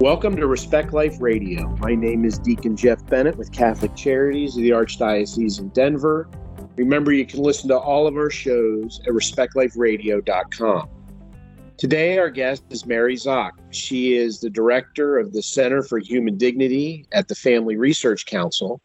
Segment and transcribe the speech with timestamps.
[0.00, 1.66] Welcome to Respect Life Radio.
[1.80, 6.30] My name is Deacon Jeff Bennett with Catholic Charities of the Archdiocese in Denver.
[6.76, 10.88] Remember, you can listen to all of our shows at respectliferadio.com.
[11.76, 13.50] Today, our guest is Mary Szoch.
[13.70, 18.80] She is the director of the Center for Human Dignity at the Family Research Council.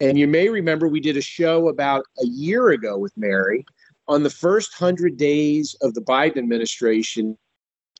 [0.00, 3.66] And you may remember we did a show about a year ago with Mary
[4.08, 7.36] on the first 100 days of the Biden administration.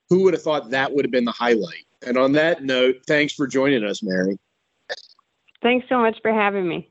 [0.08, 1.84] Who would have thought that would have been the highlight?
[2.06, 4.38] And on that note, thanks for joining us, Mary.
[5.62, 6.90] Thanks so much for having me.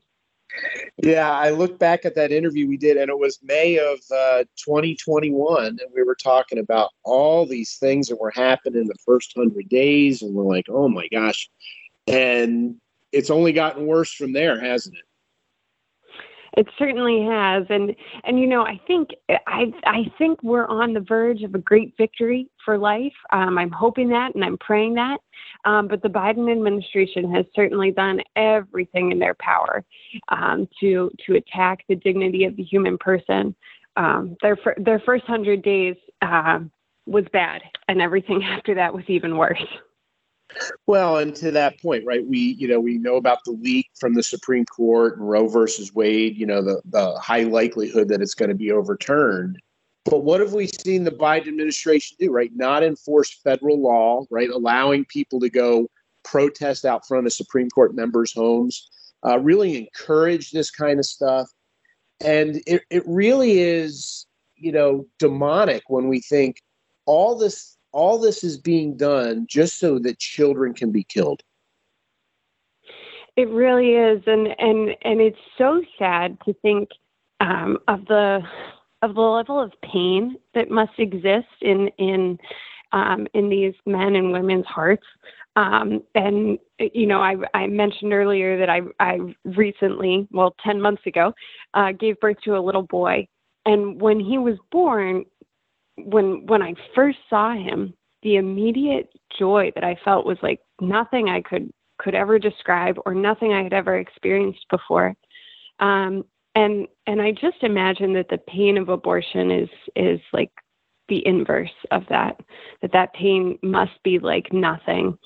[1.02, 4.44] Yeah, I look back at that interview we did, and it was May of uh,
[4.56, 9.32] 2021, and we were talking about all these things that were happening in the first
[9.36, 11.50] hundred days, and we're like, oh my gosh.
[12.06, 12.76] And
[13.10, 15.04] it's only gotten worse from there, hasn't it?
[16.56, 17.94] It certainly has, and
[18.24, 19.10] and you know, I think
[19.46, 23.12] I I think we're on the verge of a great victory for life.
[23.32, 25.18] Um, I'm hoping that, and I'm praying that.
[25.64, 29.84] Um, but the Biden administration has certainly done everything in their power
[30.28, 33.54] um, to to attack the dignity of the human person.
[33.96, 36.60] Um, their their first hundred days uh,
[37.06, 39.64] was bad, and everything after that was even worse.
[40.86, 42.24] Well, and to that point, right?
[42.24, 45.94] We, you know, we know about the leak from the Supreme Court and Roe versus
[45.94, 46.36] Wade.
[46.36, 49.60] You know, the the high likelihood that it's going to be overturned.
[50.04, 52.30] But what have we seen the Biden administration do?
[52.30, 54.24] Right, not enforce federal law.
[54.30, 55.88] Right, allowing people to go
[56.24, 58.88] protest out front of Supreme Court members' homes.
[59.26, 61.48] Uh, really encourage this kind of stuff,
[62.20, 64.26] and it it really is,
[64.56, 66.60] you know, demonic when we think
[67.06, 71.42] all this all this is being done just so that children can be killed.
[73.36, 76.88] It really is, and and and it's so sad to think
[77.40, 78.40] um, of the
[79.02, 82.38] of the level of pain that must exist in in
[82.92, 85.06] um, in these men and women's hearts.
[85.56, 91.02] Um, and you know, I, I mentioned earlier that I I recently, well, ten months
[91.06, 91.32] ago,
[91.74, 93.26] uh, gave birth to a little boy,
[93.66, 95.24] and when he was born,
[95.96, 101.28] when when I first saw him, the immediate joy that I felt was like nothing
[101.28, 105.14] I could could ever describe or nothing I had ever experienced before.
[105.78, 106.24] Um,
[106.54, 110.50] and and I just imagine that the pain of abortion is is like
[111.08, 112.40] the inverse of that.
[112.82, 115.18] That that pain must be like nothing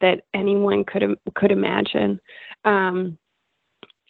[0.00, 1.02] that anyone could
[1.34, 2.20] could imagine.
[2.64, 3.18] Um,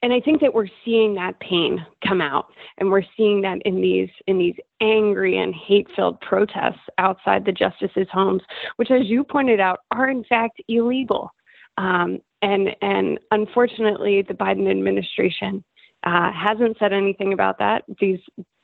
[0.02, 2.46] and I think that we're seeing that pain come out,
[2.78, 8.08] and we're seeing that in these in these angry and hate-filled protests outside the justices'
[8.12, 8.42] homes,
[8.76, 11.30] which, as you pointed out, are in fact illegal.
[11.78, 15.64] Um, and and unfortunately, the Biden administration
[16.04, 17.84] uh, hasn't said anything about that.
[18.00, 18.20] These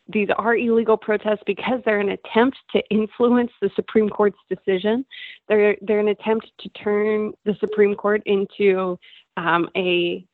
[0.08, 5.04] these are illegal protests because they're an attempt to influence the Supreme Court's decision.
[5.48, 8.98] They're they're an attempt to turn the Supreme Court into
[9.36, 10.26] um, a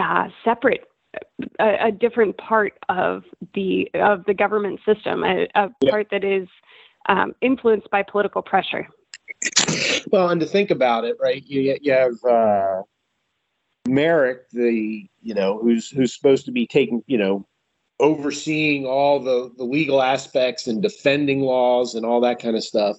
[0.00, 0.82] uh, separate
[1.58, 3.24] a, a, different part of
[3.54, 5.90] the of the government system, a, a yeah.
[5.90, 6.48] part that is
[7.08, 8.88] um, influenced by political pressure.
[10.10, 11.42] Well, and to think about it, right?
[11.44, 12.82] You you have uh,
[13.88, 17.46] Merrick, the you know who's who's supposed to be taking you know
[18.00, 22.96] overseeing all the, the legal aspects and defending laws and all that kind of stuff,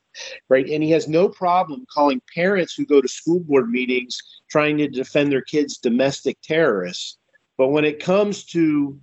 [0.49, 0.67] right?
[0.69, 4.17] And he has no problem calling parents who go to school board meetings
[4.49, 7.17] trying to defend their kids domestic terrorists.
[7.57, 8.99] But when it comes to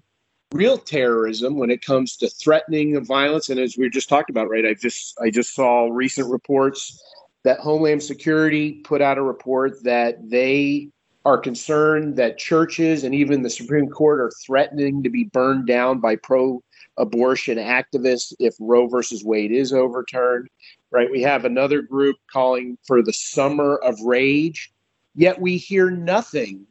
[0.52, 4.48] real terrorism, when it comes to threatening of violence, and as we just talked about,
[4.48, 4.66] right?
[4.66, 7.02] I just I just saw recent reports
[7.44, 10.90] that Homeland Security put out a report that they
[11.28, 16.00] are concerned that churches and even the Supreme Court are threatening to be burned down
[16.00, 16.62] by pro
[16.96, 20.48] abortion activists if Roe versus Wade is overturned.
[20.90, 21.10] Right?
[21.10, 24.72] We have another group calling for the summer of rage,
[25.14, 26.66] yet we hear nothing.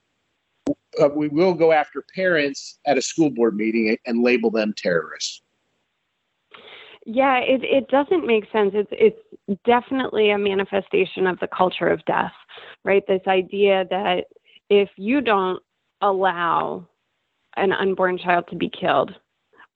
[1.00, 5.44] Uh, we will go after parents at a school board meeting and label them terrorists.
[7.06, 8.72] Yeah, it, it doesn't make sense.
[8.74, 8.90] It's
[9.48, 12.34] it's definitely a manifestation of the culture of death,
[12.84, 13.04] right?
[13.08, 14.26] This idea that
[14.70, 15.62] if you don't
[16.02, 16.88] allow
[17.56, 19.12] an unborn child to be killed,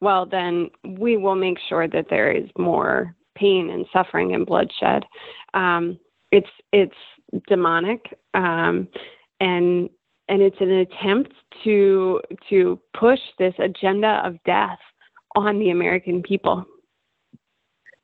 [0.01, 5.03] well, then we will make sure that there is more pain and suffering and bloodshed.
[5.53, 5.99] Um,
[6.31, 6.95] it's it's
[7.47, 8.87] demonic, um,
[9.39, 9.89] and
[10.27, 11.33] and it's an attempt
[11.63, 14.79] to to push this agenda of death
[15.35, 16.65] on the American people.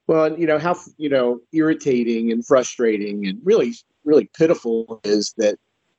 [0.08, 3.74] Well, you know how you know irritating and frustrating and really
[4.06, 5.58] really pitiful is that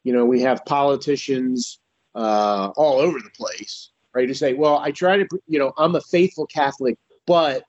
[0.08, 1.80] you know, we have politicians
[2.14, 4.26] uh, all over the place, right?
[4.26, 6.96] To say, well, I try to, you know, I'm a faithful Catholic,
[7.26, 7.64] but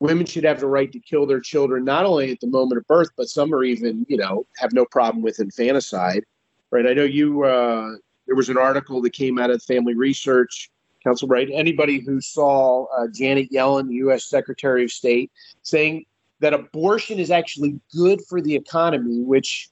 [0.00, 2.86] women should have the right to kill their children not only at the moment of
[2.86, 6.24] birth, but some are even, you know, have no problem with infanticide.
[6.70, 6.86] Right?
[6.86, 7.44] I know you.
[7.44, 10.70] Uh, there was an article that came out of Family Research
[11.04, 11.28] Council.
[11.28, 11.50] Right?
[11.52, 14.24] Anybody who saw uh, Janet Yellen, U.S.
[14.24, 15.30] Secretary of State,
[15.60, 16.06] saying
[16.40, 19.68] that abortion is actually good for the economy, which,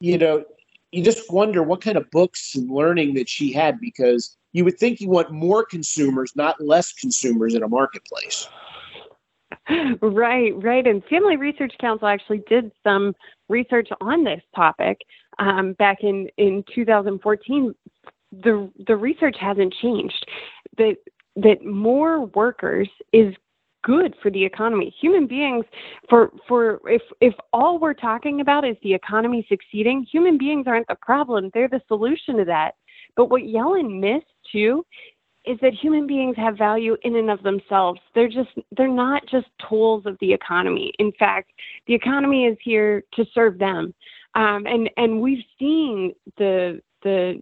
[0.00, 0.42] you know,
[0.94, 4.78] you just wonder what kind of books and learning that she had because you would
[4.78, 8.48] think you want more consumers, not less consumers in a marketplace.
[10.02, 10.86] Right, right.
[10.86, 13.14] And Family Research Council actually did some
[13.48, 14.98] research on this topic
[15.38, 17.74] um, back in, in 2014.
[18.42, 20.26] The the research hasn't changed.
[20.76, 20.96] That
[21.36, 23.34] that more workers is
[23.84, 24.92] good for the economy.
[25.00, 25.64] Human beings,
[26.08, 30.88] for for if if all we're talking about is the economy succeeding, human beings aren't
[30.88, 31.50] the problem.
[31.54, 32.72] They're the solution to that.
[33.14, 34.84] But what Yellen missed too
[35.44, 38.00] is that human beings have value in and of themselves.
[38.14, 40.92] They're just they're not just tools of the economy.
[40.98, 41.52] In fact,
[41.86, 43.94] the economy is here to serve them.
[44.34, 47.40] Um, and and we've seen the the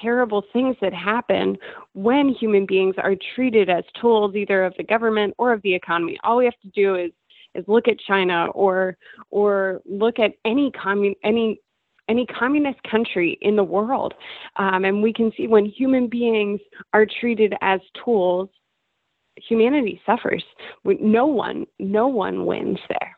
[0.00, 1.56] terrible things that happen
[1.92, 6.18] when human beings are treated as tools either of the government or of the economy.
[6.24, 7.10] All we have to do is
[7.54, 8.96] is look at China or
[9.30, 11.60] or look at any commun any
[12.08, 14.12] any communist country in the world,
[14.56, 16.60] um, and we can see when human beings
[16.92, 18.50] are treated as tools,
[19.36, 20.44] humanity suffers.
[20.84, 23.16] No one, no one wins there.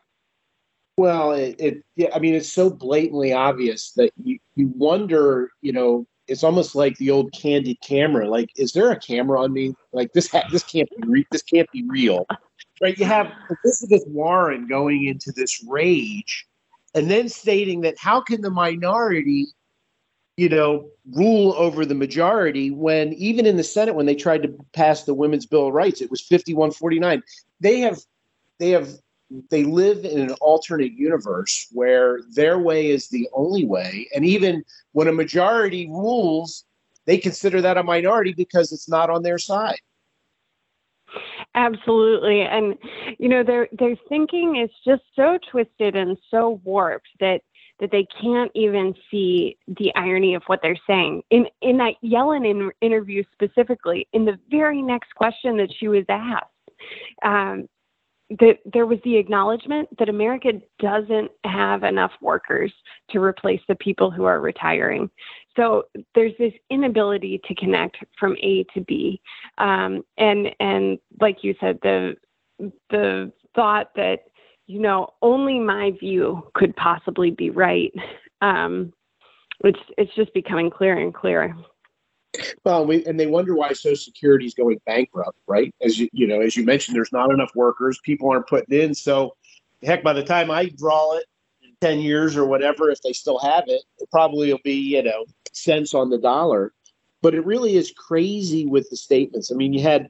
[0.95, 5.73] Well, it, it yeah, I mean, it's so blatantly obvious that you, you wonder, you
[5.73, 8.29] know, it's almost like the old candid camera.
[8.29, 9.75] Like, is there a camera on me?
[9.93, 12.25] Like this, ha- this can't be re- this can't be real,
[12.81, 12.97] right?
[12.97, 13.31] You have
[13.63, 16.45] Elizabeth Warren going into this rage,
[16.93, 19.47] and then stating that how can the minority,
[20.35, 24.53] you know, rule over the majority when even in the Senate when they tried to
[24.73, 27.23] pass the Women's Bill of Rights, it was fifty-one forty-nine.
[27.59, 27.99] They have,
[28.59, 28.89] they have
[29.49, 34.07] they live in an alternate universe where their way is the only way.
[34.15, 34.63] And even
[34.93, 36.65] when a majority rules,
[37.05, 39.79] they consider that a minority because it's not on their side.
[41.55, 42.41] Absolutely.
[42.41, 42.75] And
[43.17, 47.41] you know, their their thinking is just so twisted and so warped that
[47.79, 51.23] that they can't even see the irony of what they're saying.
[51.31, 56.05] In in that Yellen in, interview specifically, in the very next question that she was
[56.09, 56.45] asked,
[57.23, 57.67] um,
[58.29, 62.73] that there was the acknowledgement that America doesn't have enough workers
[63.09, 65.09] to replace the people who are retiring.
[65.55, 65.83] So
[66.13, 69.21] there's this inability to connect from A to B,
[69.57, 72.15] um, and and like you said, the
[72.89, 74.19] the thought that
[74.67, 77.93] you know only my view could possibly be right.
[78.41, 78.93] Um,
[79.63, 81.55] it's it's just becoming clearer and clearer.
[82.63, 85.73] Well, we, and they wonder why Social Security is going bankrupt, right?
[85.81, 87.99] As you you know, as you mentioned, there's not enough workers.
[88.03, 88.93] People aren't putting in.
[88.93, 89.35] So,
[89.83, 91.25] heck, by the time I draw it,
[91.63, 95.03] in ten years or whatever, if they still have it, it probably will be you
[95.03, 96.73] know cents on the dollar.
[97.21, 99.51] But it really is crazy with the statements.
[99.51, 100.09] I mean, you had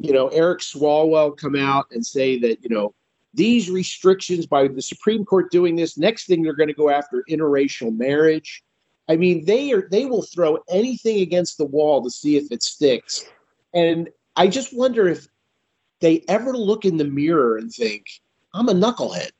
[0.00, 2.94] you know Eric Swalwell come out and say that you know
[3.34, 5.98] these restrictions by the Supreme Court doing this.
[5.98, 8.62] Next thing they're going to go after interracial marriage
[9.08, 12.62] I mean, they are they will throw anything against the wall to see if it
[12.62, 13.24] sticks.
[13.72, 15.28] And I just wonder if
[16.00, 18.06] they ever look in the mirror and think,
[18.52, 19.30] I'm a knucklehead.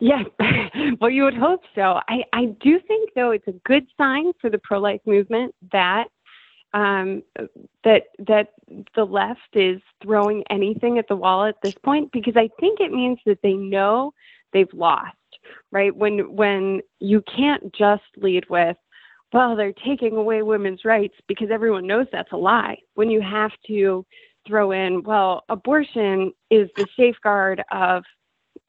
[0.00, 0.26] Yes.
[1.00, 2.00] well, you would hope so.
[2.08, 6.08] I, I do think, though, it's a good sign for the pro life movement that
[6.74, 7.22] um,
[7.84, 8.52] that that
[8.94, 12.92] the left is throwing anything at the wall at this point because I think it
[12.92, 14.12] means that they know
[14.52, 15.16] they've lost
[15.72, 15.94] right?
[15.94, 18.76] When when you can't just lead with,
[19.32, 22.78] well, they're taking away women's rights because everyone knows that's a lie.
[22.94, 24.04] When you have to
[24.46, 28.04] throw in, well, abortion is the safeguard of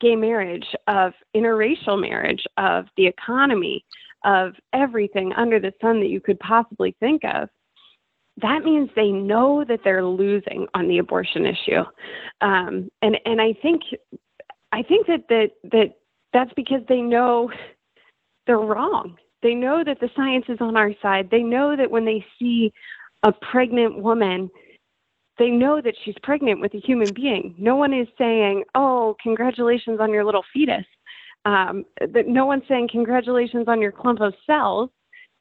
[0.02, 3.86] gay marriage, of interracial marriage, of the economy,
[4.26, 7.50] of everything under the sun that you could possibly think of.
[8.42, 11.84] That means they know that they're losing on the abortion issue,
[12.40, 13.82] um, and and I think
[14.72, 15.96] I think that that that
[16.34, 17.52] that's because they know
[18.48, 19.18] they're wrong.
[19.42, 21.30] They know that the science is on our side.
[21.32, 22.74] They know that when they see
[23.24, 24.50] a pregnant woman,
[25.38, 27.56] they know that she's pregnant with a human being.
[27.58, 30.86] No one is saying, "Oh, congratulations on your little fetus."
[31.46, 34.90] Um, that no one's saying, "Congratulations on your clump of cells."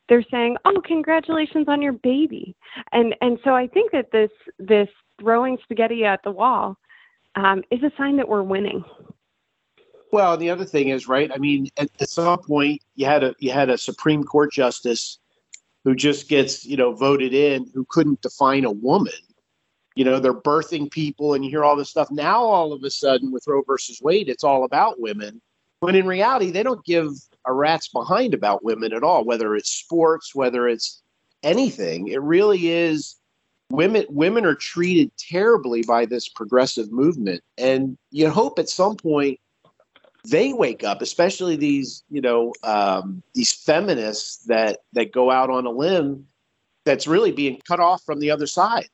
[0.09, 2.55] They're saying, "Oh, congratulations on your baby."
[2.93, 4.89] And and so I think that this this
[5.21, 6.77] throwing spaghetti at the wall
[7.35, 8.85] um, is a sign that we're winning.
[10.11, 11.31] Well, the other thing is, right?
[11.33, 15.19] I mean, at, at, some point, you had a you had a Supreme Court justice
[15.85, 19.13] who just gets you know voted in who couldn't define a woman.
[19.97, 22.91] you know they're birthing people and you hear all this stuff now all of a
[22.91, 25.41] sudden with roe versus wade it's all about women
[25.81, 27.09] when in reality they don't give
[27.47, 31.03] a rat's behind about women at all whether it's sports whether it's
[31.43, 33.17] anything it really is
[33.71, 39.41] women women are treated terribly by this progressive movement and you hope at some point
[40.31, 45.67] they wake up especially these you know um, these feminists that that go out on
[45.67, 46.27] a limb
[46.85, 48.89] that's really being cut off from the other side.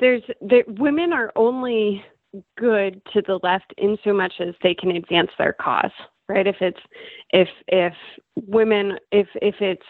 [0.00, 2.04] There's there, women are only
[2.58, 5.90] good to the left in so much as they can advance their cause
[6.28, 6.46] right?
[6.46, 6.80] If it's
[7.30, 7.94] if if
[8.36, 9.86] women if if it's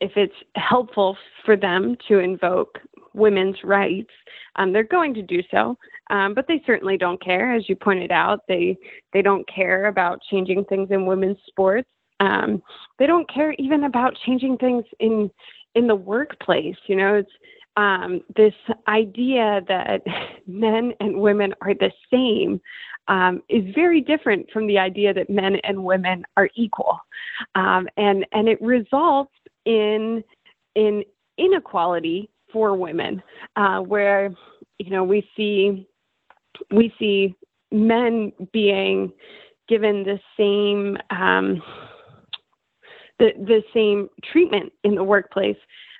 [0.00, 2.78] if it's helpful for them to invoke
[3.14, 4.10] women's rights
[4.58, 5.76] um, they're going to do so.
[6.10, 7.54] Um, but they certainly don't care.
[7.54, 8.76] As you pointed out they
[9.12, 11.88] they don't care about changing things in women's sports.
[12.20, 12.62] Um,
[12.98, 15.30] they don't care even about changing things in
[15.74, 16.76] in the workplace.
[16.86, 17.30] You know it's
[17.76, 18.54] um, this
[18.88, 20.02] idea that
[20.46, 22.60] men and women are the same
[23.06, 26.98] um, is very different from the idea that men and women are equal,
[27.54, 29.32] um, and and it results
[29.64, 30.24] in
[30.74, 31.04] in
[31.36, 33.22] inequality for women,
[33.56, 34.30] uh, where
[34.78, 35.86] you know we see
[36.70, 37.34] we see
[37.70, 39.12] men being
[39.68, 41.62] given the same um,
[43.18, 45.56] the the same treatment in the workplace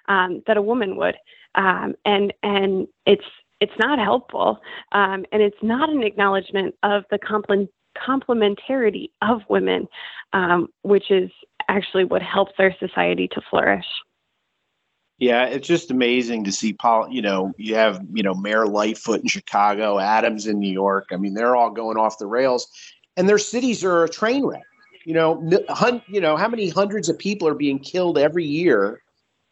[0.08, 1.16] um, that a woman would
[1.54, 3.24] um, and and it's
[3.60, 4.60] it's not helpful,
[4.92, 9.88] um, and it's not an acknowledgement of the complement complementarity of women,
[10.32, 11.30] um, which is
[11.68, 13.84] actually what helps our society to flourish.
[15.18, 16.72] Yeah, it's just amazing to see.
[16.72, 21.08] Paul, you know, you have you know Mayor Lightfoot in Chicago, Adams in New York.
[21.10, 22.68] I mean, they're all going off the rails,
[23.16, 24.62] and their cities are a train wreck.
[25.04, 29.02] You know, hun- you know how many hundreds of people are being killed every year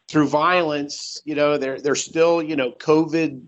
[0.08, 1.20] through violence.
[1.24, 3.44] You know, they're they're still you know COVID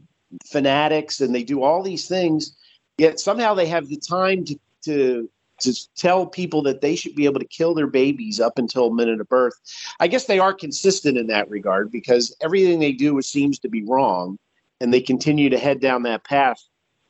[0.51, 2.57] fanatics, and they do all these things.
[2.97, 5.31] Yet somehow they have the time to to
[5.61, 9.21] to tell people that they should be able to kill their babies up until minute
[9.21, 9.55] of birth.
[10.01, 13.83] I guess they are consistent in that regard because everything they do seems to be
[13.85, 14.39] wrong,
[14.81, 16.63] and they continue to head down that path.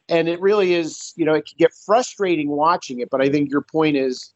[0.09, 3.11] And it really is, you know, it can get frustrating watching it.
[3.11, 4.33] But I think your point is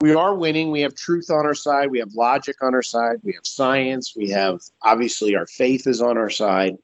[0.00, 0.70] we are winning.
[0.70, 1.90] We have truth on our side.
[1.90, 3.16] We have logic on our side.
[3.24, 4.14] We have science.
[4.14, 6.76] We have obviously our faith is on our side.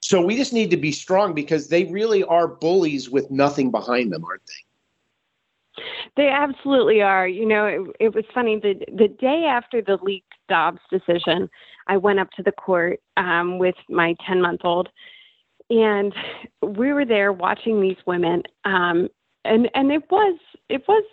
[0.00, 4.12] So we just need to be strong because they really are bullies with nothing behind
[4.12, 4.71] them, aren't they?
[6.16, 7.26] They absolutely are.
[7.26, 11.48] You know, it, it was funny the the day after the leaked Dobbs decision,
[11.86, 14.88] I went up to the court um, with my ten month old,
[15.70, 16.14] and
[16.62, 19.08] we were there watching these women, um,
[19.44, 20.38] and and it was
[20.68, 21.04] it was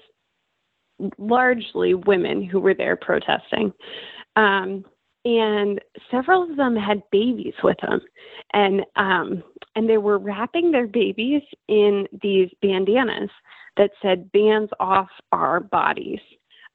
[1.18, 3.72] largely women who were there protesting.
[4.36, 4.84] Um,
[5.38, 8.02] and several of them had babies with them
[8.54, 9.44] and um
[9.76, 13.30] and they were wrapping their babies in these bandanas
[13.78, 16.20] that said bans off our bodies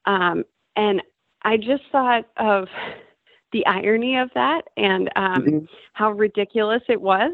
[0.05, 0.43] um
[0.77, 1.01] and
[1.43, 2.67] i just thought of
[3.51, 5.65] the irony of that and um mm-hmm.
[5.93, 7.31] how ridiculous it was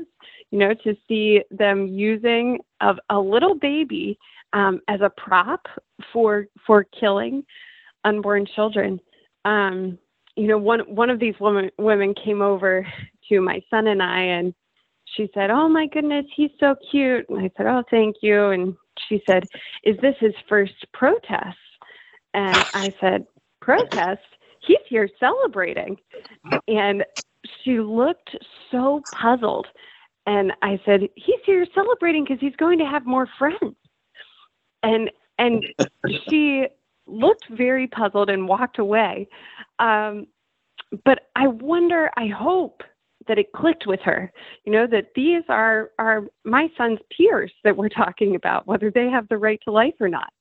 [0.49, 4.17] you know to see them using of a little baby
[4.53, 5.65] um, as a prop
[6.11, 7.43] for for killing
[8.03, 8.99] unborn children.
[9.45, 9.97] Um,
[10.35, 12.85] you know, one one of these women women came over
[13.29, 14.53] to my son and I, and
[15.05, 18.75] she said, "Oh my goodness, he's so cute." And I said, "Oh, thank you." And
[19.07, 19.47] she said,
[19.83, 21.57] "Is this his first protest?"
[22.33, 23.25] And I said,
[23.61, 24.21] "Protest?
[24.61, 25.97] He's here celebrating."
[26.67, 27.03] And
[27.63, 28.35] she looked
[28.71, 29.67] so puzzled.
[30.27, 33.75] And I said, "He's here celebrating because he's going to have more friends."
[34.83, 35.63] and and
[36.29, 36.65] she
[37.11, 39.27] looked very puzzled and walked away.
[39.79, 40.27] Um,
[41.05, 42.83] but I wonder, I hope
[43.27, 44.31] that it clicked with her.
[44.65, 49.09] You know that these are are my son's peers that we're talking about, whether they
[49.09, 50.33] have the right to life or not.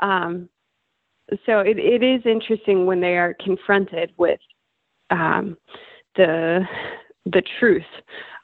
[0.00, 0.48] Um,
[1.46, 4.40] so it, it is interesting when they are confronted with
[5.10, 5.56] um,
[6.16, 6.64] the
[7.26, 7.82] the truth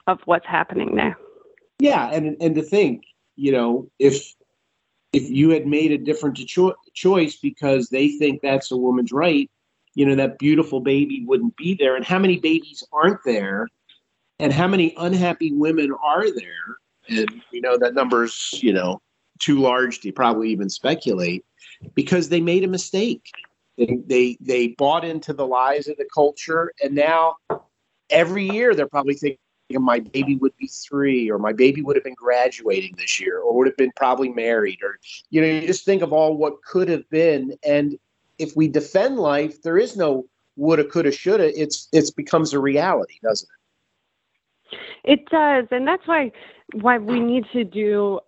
[0.07, 1.17] of what's happening there.
[1.79, 3.03] Yeah, and and to think,
[3.35, 4.35] you know, if
[5.13, 9.49] if you had made a different cho- choice because they think that's a woman's right,
[9.93, 11.95] you know, that beautiful baby wouldn't be there.
[11.95, 13.67] And how many babies aren't there?
[14.39, 16.77] And how many unhappy women are there?
[17.09, 19.01] And, you know, that number's, you know,
[19.39, 21.43] too large to probably even speculate
[21.93, 23.29] because they made a mistake.
[23.77, 26.71] They, they, they bought into the lies of the culture.
[26.81, 27.35] And now
[28.09, 29.39] every year they're probably thinking,
[29.79, 33.55] my baby would be three or my baby would have been graduating this year or
[33.55, 34.99] would have been probably married or
[35.29, 37.57] you know you just think of all what could have been.
[37.63, 37.97] And
[38.37, 40.25] if we defend life there is no
[40.55, 41.59] woulda coulda shoulda.
[41.59, 43.61] It's it's becomes a reality doesn't it?
[45.03, 46.31] It does, and that's why
[46.73, 48.19] why we need to do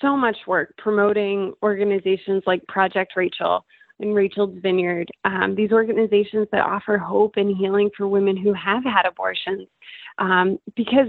[0.00, 3.64] so much work promoting organizations like Project Rachel
[4.00, 5.10] and Rachel's Vineyard.
[5.24, 9.68] Um, these organizations that offer hope and healing for women who have had abortions,
[10.18, 11.08] um, because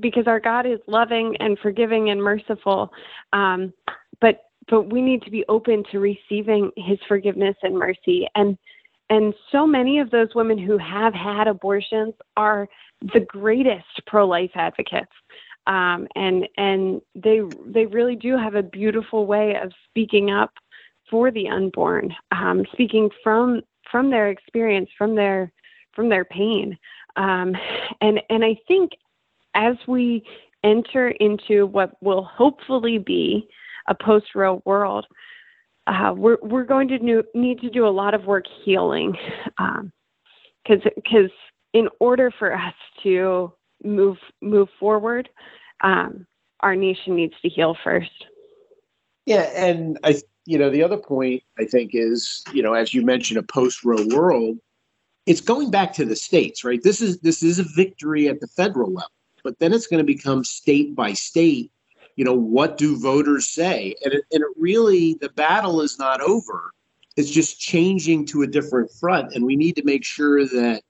[0.00, 2.90] because our God is loving and forgiving and merciful,
[3.32, 3.72] um,
[4.20, 8.56] but but we need to be open to receiving His forgiveness and mercy and.
[9.08, 12.68] And so many of those women who have had abortions are
[13.14, 15.12] the greatest pro life advocates.
[15.68, 20.50] Um, and and they they really do have a beautiful way of speaking up
[21.10, 25.52] for the unborn, um, speaking from from their experience, from their
[25.94, 26.76] from their pain,
[27.16, 27.54] um,
[28.00, 28.92] and and I think
[29.54, 30.22] as we
[30.64, 33.48] enter into what will hopefully be
[33.88, 35.06] a post Roe world,
[35.86, 39.16] uh, we're we're going to new, need to do a lot of work healing,
[39.56, 41.30] because um, because
[41.72, 43.52] in order for us to
[43.84, 45.28] move move forward,
[45.82, 46.26] um,
[46.60, 48.10] our nation needs to heal first.
[49.26, 53.04] Yeah, and I you know, the other point I think is, you know, as you
[53.04, 54.58] mentioned, a post-Roe world,
[55.26, 56.80] it's going back to the states, right?
[56.82, 59.10] This is this is a victory at the federal level,
[59.42, 61.72] but then it's going to become state by state.
[62.14, 63.94] You know, what do voters say?
[64.04, 66.70] And it, and it really, the battle is not over.
[67.16, 70.82] It's just changing to a different front, and we need to make sure that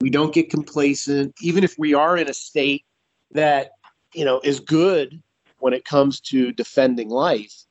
[0.00, 2.84] we don't get complacent, even if we are in a state
[3.32, 3.70] that
[4.12, 5.22] you know is good
[5.60, 7.64] when it comes to defending life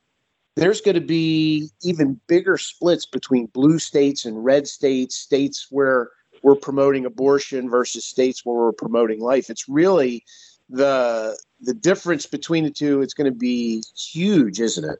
[0.58, 6.10] there's going to be even bigger splits between blue states and red states, states where
[6.42, 9.50] we're promoting abortion versus states where we're promoting life.
[9.50, 10.24] It's really
[10.68, 13.02] the the difference between the two.
[13.02, 14.98] It's going to be huge, isn't it?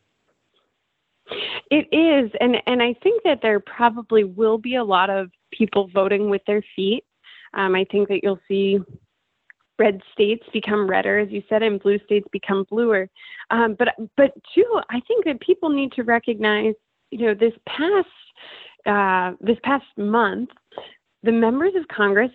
[1.71, 5.89] It is, and and I think that there probably will be a lot of people
[5.89, 7.05] voting with their feet.
[7.55, 8.79] Um, I think that you'll see
[9.79, 13.09] red states become redder, as you said, and blue states become bluer.
[13.51, 16.75] Um, but but too, I think that people need to recognize,
[17.11, 18.09] you know, this past
[18.87, 20.51] uh, this past month,
[21.23, 22.33] the members of Congress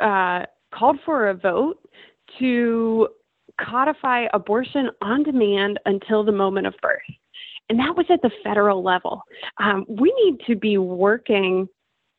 [0.00, 1.78] uh, called for a vote
[2.38, 3.08] to
[3.60, 7.00] codify abortion on demand until the moment of birth.
[7.68, 9.22] And that was at the federal level.
[9.58, 11.68] Um, we need to be working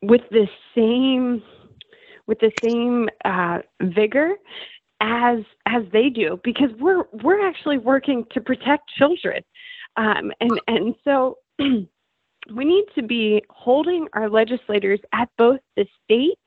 [0.01, 1.41] with the same
[2.27, 4.35] with the same uh, vigor
[5.01, 9.43] as as they do because we're we're actually working to protect children.
[9.95, 16.37] Um, and and so we need to be holding our legislators at both the state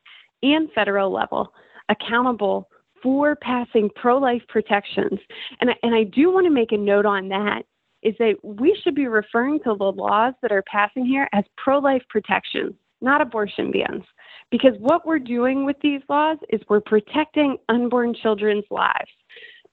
[0.42, 1.52] and federal level
[1.88, 2.68] accountable
[3.02, 5.18] for passing pro-life protections.
[5.60, 7.62] And and I do want to make a note on that
[8.02, 12.02] is that we should be referring to the laws that are passing here as pro-life
[12.08, 14.04] protections not abortion bans
[14.50, 19.10] because what we're doing with these laws is we're protecting unborn children's lives.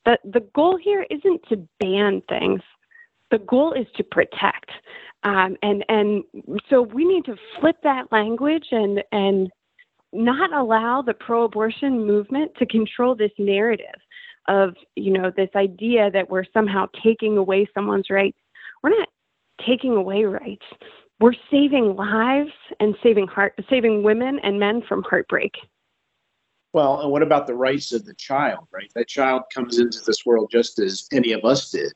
[0.06, 2.62] The, the goal here isn't to ban things,
[3.32, 4.72] the goal is to protect.
[5.24, 6.24] Um, and, and
[6.70, 9.50] so we need to flip that language and, and
[10.14, 13.86] not allow the pro abortion movement to control this narrative
[14.48, 18.38] of, you know, this idea that we're somehow taking away someone's rights.
[18.82, 19.10] We're not
[19.66, 20.66] taking away rights
[21.20, 25.54] we're saving lives and saving heart saving women and men from heartbreak.
[26.74, 28.92] Well and what about the rights of the child right?
[28.96, 31.94] That child comes into this world just as any of us did.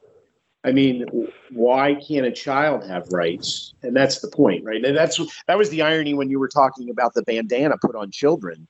[0.63, 1.05] I mean
[1.51, 3.73] why can't a child have rights?
[3.83, 4.83] And that's the point right?
[4.83, 8.11] And that's that was the irony when you were talking about the bandana put on
[8.11, 8.67] children.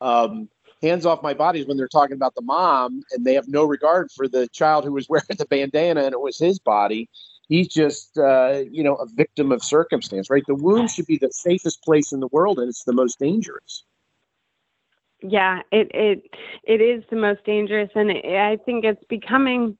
[0.00, 0.48] Um,
[0.80, 3.64] hands off my body is when they're talking about the mom and they have no
[3.64, 7.10] regard for the child who was wearing the bandana and it was his body
[7.50, 10.44] he's just uh, you know a victim of circumstance right?
[10.46, 13.84] The womb should be the safest place in the world and it's the most dangerous.
[15.22, 16.22] Yeah it it
[16.64, 19.76] it is the most dangerous and i think it's becoming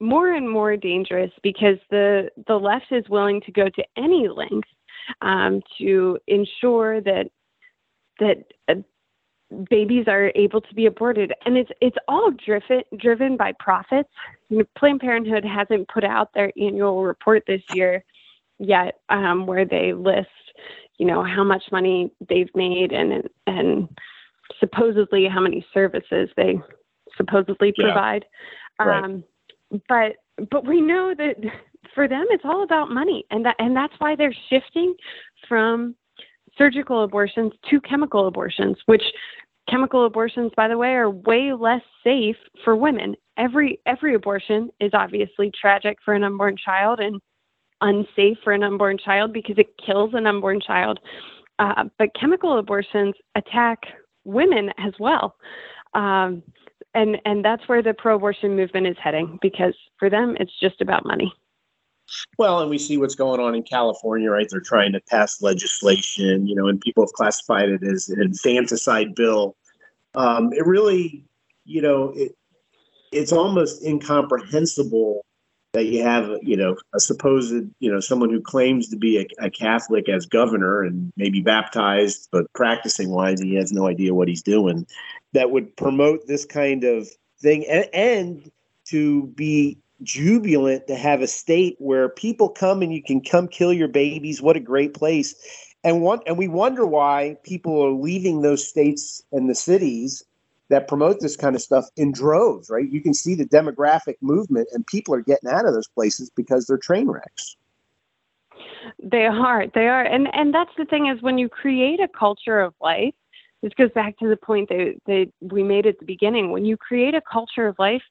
[0.00, 4.68] more and more dangerous because the the left is willing to go to any length
[5.20, 7.26] um, to ensure that
[8.18, 8.74] that uh,
[9.68, 14.08] babies are able to be aborted and it's it's all driven driven by profits
[14.48, 18.04] you know, planned parenthood hasn't put out their annual report this year
[18.58, 20.28] yet um, where they list
[20.98, 23.88] you know how much money they've made and and
[24.60, 26.60] supposedly how many services they
[27.16, 27.86] supposedly yeah.
[27.86, 28.24] provide
[28.78, 29.02] right.
[29.02, 29.24] um,
[29.88, 30.12] but
[30.48, 31.34] but we know that
[31.92, 34.94] for them it's all about money and that and that's why they're shifting
[35.48, 35.96] from
[36.60, 39.02] surgical abortions to chemical abortions, which
[39.68, 43.16] chemical abortions, by the way, are way less safe for women.
[43.38, 47.18] Every every abortion is obviously tragic for an unborn child and
[47.80, 51.00] unsafe for an unborn child because it kills an unborn child.
[51.58, 53.78] Uh, but chemical abortions attack
[54.24, 55.36] women as well.
[55.94, 56.42] Um,
[56.94, 61.06] and and that's where the pro-abortion movement is heading because for them it's just about
[61.06, 61.32] money.
[62.38, 64.46] Well, and we see what's going on in California, right?
[64.50, 69.14] They're trying to pass legislation, you know, and people have classified it as an infanticide
[69.14, 69.56] bill.
[70.14, 71.24] Um, it really,
[71.64, 72.36] you know, it
[73.12, 75.24] it's almost incomprehensible
[75.72, 79.46] that you have, you know, a supposed, you know, someone who claims to be a,
[79.46, 84.26] a, Catholic as governor and maybe baptized, but practicing wise, he has no idea what
[84.26, 84.86] he's doing,
[85.32, 87.08] that would promote this kind of
[87.40, 88.50] thing and, and
[88.86, 93.72] to be jubilant to have a state where people come and you can come kill
[93.72, 94.40] your babies.
[94.40, 95.34] What a great place.
[95.82, 100.22] And one, and we wonder why people are leaving those states and the cities
[100.68, 102.88] that promote this kind of stuff in droves, right?
[102.88, 106.66] You can see the demographic movement, and people are getting out of those places because
[106.66, 107.56] they're train wrecks.
[109.02, 112.60] They are, they are, and and that's the thing is when you create a culture
[112.60, 113.14] of life.
[113.62, 116.50] This goes back to the point that, that we made at the beginning.
[116.50, 118.02] When you create a culture of life,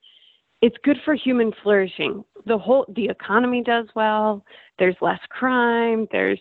[0.62, 2.24] it's good for human flourishing.
[2.46, 4.44] The whole the economy does well.
[4.78, 6.08] There's less crime.
[6.12, 6.40] There's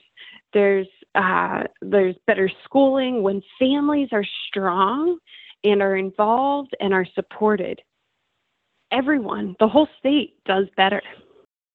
[0.52, 3.22] there's uh, there's better schooling.
[3.22, 5.18] When families are strong,
[5.64, 7.81] and are involved and are supported.
[8.90, 11.02] Everyone, the whole state does better.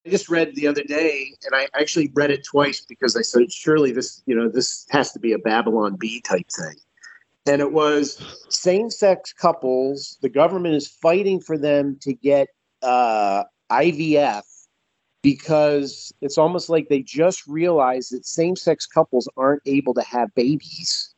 [0.05, 3.51] I just read the other day, and I actually read it twice because I said,
[3.51, 6.75] surely this, you know, this has to be a Babylon Bee type thing.
[7.45, 12.47] And it was same sex couples, the government is fighting for them to get
[12.81, 14.43] uh, IVF
[15.21, 20.33] because it's almost like they just realized that same sex couples aren't able to have
[20.35, 21.13] babies.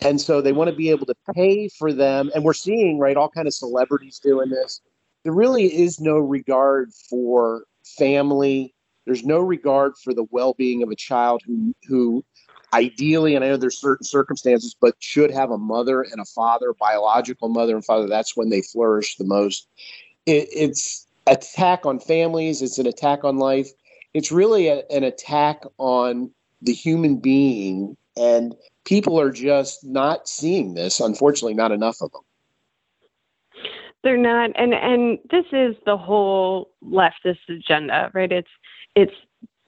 [0.00, 2.30] And so they want to be able to pay for them.
[2.34, 4.80] And we're seeing right all kind of celebrities doing this.
[5.24, 7.64] There really is no regard for
[7.98, 8.74] family.
[9.06, 12.24] There's no regard for the well-being of a child who who
[12.72, 16.74] ideally and i know there's certain circumstances but should have a mother and a father
[16.78, 19.68] biological mother and father that's when they flourish the most
[20.26, 23.68] it, it's attack on families it's an attack on life
[24.14, 26.30] it's really a, an attack on
[26.62, 28.54] the human being and
[28.88, 30.98] people are just not seeing this.
[30.98, 32.22] Unfortunately, not enough of them.
[34.02, 38.30] They're not, and and this is the whole leftist agenda, right?
[38.30, 38.48] It's
[38.94, 39.12] it's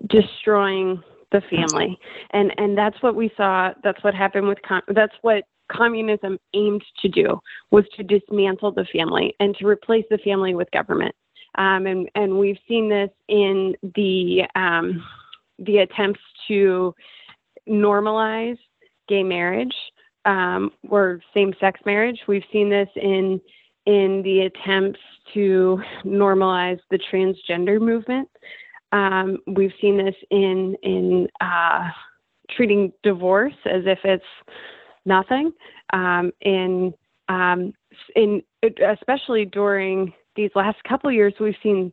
[0.06, 1.98] destroying the family,
[2.30, 3.72] and and that's what we saw.
[3.82, 7.40] That's what happened with com- that's what communism aimed to do
[7.70, 11.14] was to dismantle the family and to replace the family with government.
[11.56, 15.04] Um, and and we've seen this in the um,
[15.58, 16.94] the attempts to
[17.68, 18.58] normalize
[19.08, 19.74] gay marriage
[20.24, 22.20] um, or same-sex marriage.
[22.26, 23.40] We've seen this in
[23.86, 25.00] in the attempts
[25.34, 28.28] to normalize the transgender movement.
[28.92, 31.88] Um, we've seen this in in uh,
[32.50, 34.24] treating divorce as if it's
[35.04, 35.52] nothing.
[35.92, 36.92] Um, in
[37.28, 37.72] um,
[38.16, 38.42] in
[38.88, 41.92] especially during these last couple years, we've seen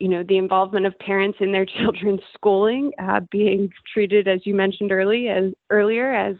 [0.00, 4.54] you know the involvement of parents in their children's schooling uh, being treated, as you
[4.54, 6.36] mentioned early as earlier, as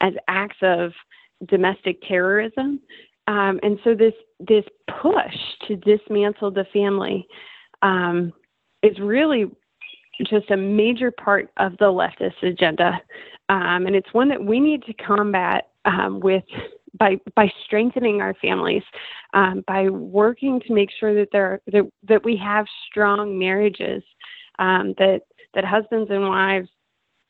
[0.00, 0.92] as acts of
[1.46, 2.80] domestic terrorism.
[3.28, 4.64] Um, and so this this
[5.00, 7.26] push to dismantle the family
[7.82, 8.32] um,
[8.82, 9.50] is really
[10.26, 13.00] just a major part of the leftist agenda,
[13.48, 16.44] um, and it's one that we need to combat um, with
[16.98, 18.82] by by strengthening our families,
[19.34, 24.02] um, by working to make sure that there that, that we have strong marriages,
[24.58, 25.20] um, that
[25.54, 26.68] that husbands and wives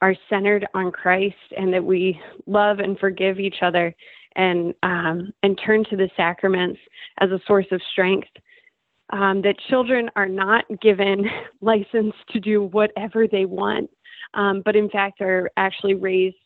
[0.00, 3.94] are centered on Christ and that we love and forgive each other
[4.36, 6.78] and um, and turn to the sacraments
[7.20, 8.28] as a source of strength.
[9.10, 11.24] Um, that children are not given
[11.62, 13.88] license to do whatever they want,
[14.34, 16.36] um, but in fact are actually raised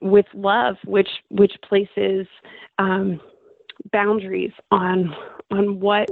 [0.00, 2.26] with love, which which places
[2.78, 3.20] um,
[3.92, 5.14] boundaries on
[5.50, 6.08] on what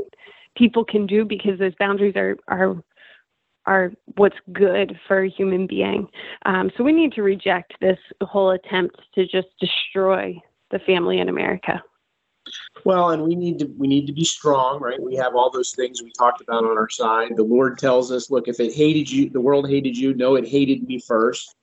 [0.56, 2.76] people can do because those boundaries are are
[3.66, 6.08] are what's good for a human being.
[6.46, 10.40] Um, so we need to reject this whole attempt to just destroy
[10.70, 11.82] the family in America.
[12.84, 15.00] Well, and we need to we need to be strong, right?
[15.00, 17.36] We have all those things we talked about on our side.
[17.36, 20.14] The Lord tells us, look, if it hated you, the world hated you.
[20.14, 21.54] No, it hated me first.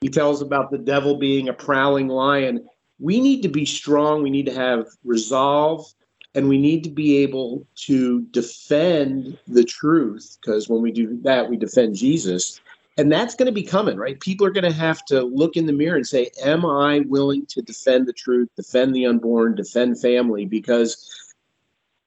[0.00, 2.66] He tells about the devil being a prowling lion.
[2.98, 4.22] We need to be strong.
[4.22, 5.86] We need to have resolve
[6.34, 11.48] and we need to be able to defend the truth because when we do that
[11.48, 12.60] we defend jesus
[12.96, 14.20] and that's going to be coming right?
[14.20, 17.46] People are going to have to look in the mirror and say am i willing
[17.46, 20.44] to defend the truth defend the unborn defend family?
[20.46, 21.10] Because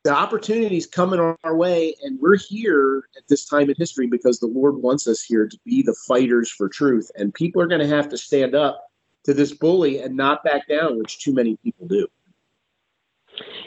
[0.04, 4.48] the opportunities coming our way and we're here at this time in history because the
[4.48, 7.12] lord wants us here to be the fighters for truth.
[7.16, 8.88] And people are going to have to stand up
[9.26, 12.08] to this bully and not back down which too many people do.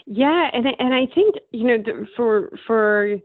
[0.07, 3.19] Yeah, and and I think you know for for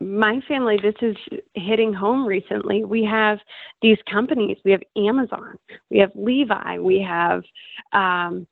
[0.00, 1.16] my family, this is
[1.54, 2.84] hitting home recently.
[2.84, 3.38] We have
[3.82, 4.56] these companies.
[4.64, 5.58] We have Amazon.
[5.90, 6.78] We have Levi.
[6.78, 7.42] We have
[7.92, 8.46] um,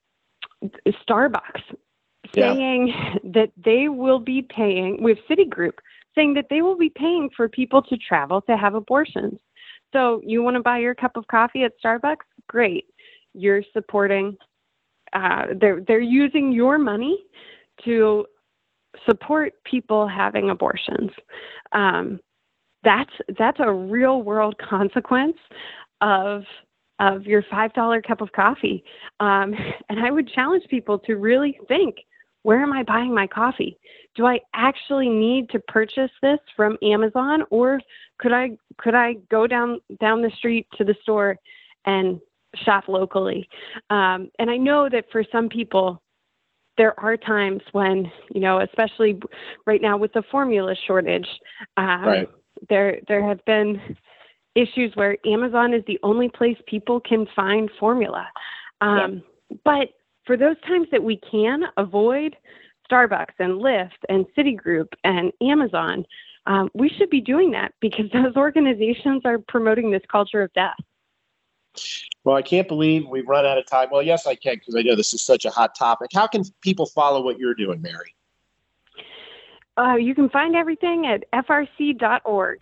[1.09, 1.63] Starbucks
[2.35, 3.15] saying yeah.
[3.33, 5.03] that they will be paying.
[5.03, 5.75] We have Citigroup
[6.15, 9.39] saying that they will be paying for people to travel to have abortions.
[9.93, 12.17] So you want to buy your cup of coffee at Starbucks?
[12.49, 12.87] Great.
[13.35, 14.37] You're supporting.
[15.13, 17.25] Uh, they're they're using your money
[17.85, 18.27] to
[19.07, 21.11] support people having abortions.
[21.73, 22.21] Um,
[22.83, 25.37] that's that's a real world consequence
[26.01, 26.43] of
[26.99, 28.85] of your five dollar cup of coffee.
[29.21, 29.55] Um,
[29.89, 31.97] and I would challenge people to really think:
[32.43, 33.79] Where am I buying my coffee?
[34.17, 37.81] Do I actually need to purchase this from Amazon, or
[38.19, 41.37] could I could I go down down the street to the store
[41.85, 42.21] and
[42.55, 43.49] shop locally?
[43.91, 46.03] Um, and I know that for some people,
[46.81, 49.21] there are times when you know especially
[49.67, 51.29] right now with the formula shortage
[51.77, 52.29] um, right.
[52.71, 53.79] there there have been
[54.55, 58.27] issues where amazon is the only place people can find formula
[58.81, 59.57] um, yeah.
[59.63, 59.89] but
[60.25, 62.35] for those times that we can avoid
[62.91, 66.03] starbucks and lyft and citigroup and amazon
[66.47, 70.81] um, we should be doing that because those organizations are promoting this culture of death
[72.25, 73.89] well, I can't believe we've run out of time.
[73.91, 76.11] Well, yes, I can because I know this is such a hot topic.
[76.13, 78.15] How can people follow what you're doing, Mary?
[79.77, 82.61] Uh, you can find everything at frc.org.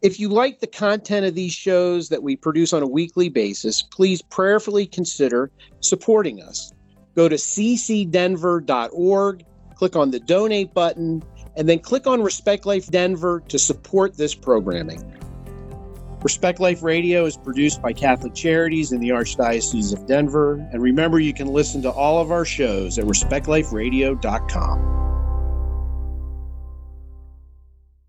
[0.00, 3.82] If you like the content of these shows that we produce on a weekly basis,
[3.82, 6.72] please prayerfully consider supporting us.
[7.14, 9.44] Go to ccdenver.org,
[9.74, 11.22] click on the donate button,
[11.56, 15.02] and then click on Respect Life Denver to support this programming.
[16.24, 20.54] Respect Life Radio is produced by Catholic Charities in the Archdiocese of Denver.
[20.72, 24.94] And remember, you can listen to all of our shows at respectliferadio.com.